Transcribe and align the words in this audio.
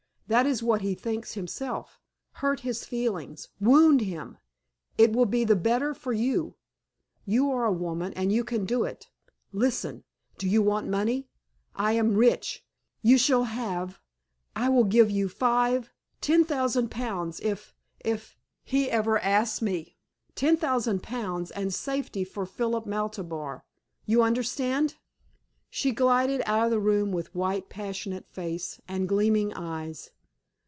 That 0.27 0.45
is 0.47 0.63
what 0.63 0.79
he 0.79 0.95
thinks 0.95 1.33
himself. 1.33 1.99
Hurt 2.35 2.61
his 2.61 2.85
feelings 2.85 3.49
wound 3.59 3.99
him. 3.99 4.37
It 4.97 5.11
will 5.11 5.25
be 5.25 5.43
the 5.43 5.57
better 5.57 5.93
for 5.93 6.13
you. 6.13 6.55
You 7.25 7.51
are 7.51 7.65
a 7.65 7.71
woman, 7.73 8.13
and 8.13 8.31
you 8.31 8.45
can 8.45 8.63
do 8.63 8.85
it. 8.85 9.09
Listen! 9.51 10.05
Do 10.37 10.47
you 10.47 10.61
want 10.61 10.87
money? 10.87 11.27
I 11.75 11.91
am 11.91 12.15
rich. 12.15 12.65
You 13.01 13.17
shall 13.17 13.43
have 13.43 13.99
I 14.55 14.69
will 14.69 14.85
give 14.85 15.11
you 15.11 15.27
five 15.27 15.91
ten 16.21 16.45
thousand 16.45 16.89
pounds 16.91 17.41
if 17.41 17.75
if 17.99 18.37
he 18.63 18.89
ever 18.89 19.19
asks 19.19 19.61
me. 19.61 19.97
Ten 20.33 20.55
thousand 20.55 21.03
pounds, 21.03 21.51
and 21.51 21.73
safety 21.73 22.23
for 22.23 22.45
Philip 22.45 22.85
Maltabar. 22.85 23.65
You 24.05 24.23
understand!" 24.23 24.95
She 25.69 25.91
glided 25.91 26.41
out 26.45 26.63
of 26.63 26.71
the 26.71 26.79
room 26.79 27.11
with 27.11 27.35
white, 27.35 27.67
passionate 27.67 28.25
face 28.29 28.79
and 28.87 29.09
gleaming 29.09 29.53
eyes. 29.55 30.11